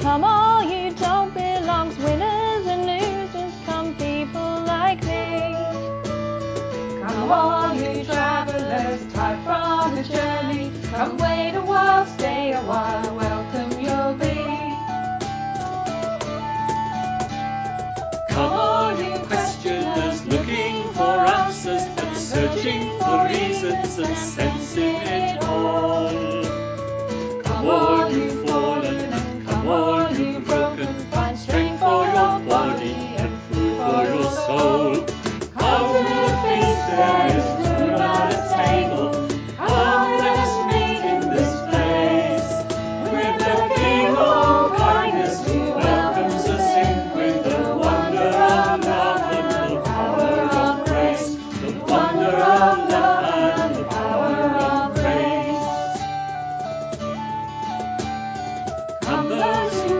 Come 0.00 0.22
all 0.22 0.62
you 0.62 0.92
don't 0.94 1.34
belongs, 1.34 1.96
winners 1.98 2.66
and 2.66 2.86
losers, 2.86 3.52
come 3.66 3.94
people 3.96 4.62
like 4.64 5.02
me. 5.02 5.54
Come 7.02 7.32
all 7.32 7.74
you 7.74 8.04
travelers, 8.04 9.12
tired 9.12 9.42
from 9.44 9.96
the 9.96 10.04
journey, 10.04 10.72
come 10.92 11.16
wait 11.18 11.54
a 11.56 11.62
while, 11.62 12.06
stay 12.06 12.52
a 12.52 12.60
while, 12.60 13.16
welcome 13.16 13.72
you'll 13.80 14.14
be. 14.14 14.36
Come 18.32 18.52
all 18.52 18.96
you 19.02 19.18
questioners, 19.26 20.24
looking 20.26 20.92
for 20.92 21.18
answers 21.26 21.82
and 21.82 22.16
searching 22.16 22.98
for 23.00 23.26
reasons 23.26 23.98
and 23.98 24.16
sensing. 24.16 24.97
those 59.28 59.82
who 59.82 59.97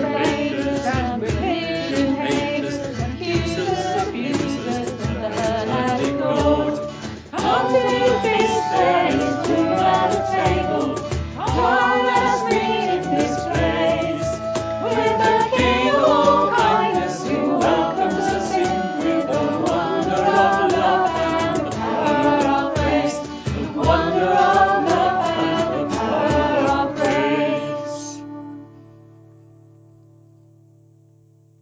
to 0.00 0.08
me. 0.10 0.37